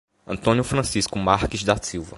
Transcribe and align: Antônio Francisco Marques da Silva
Antônio 0.25 0.63
Francisco 0.63 1.19
Marques 1.19 1.63
da 1.63 1.77
Silva 1.77 2.09